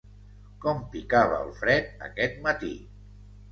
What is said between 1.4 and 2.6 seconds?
el fred aquest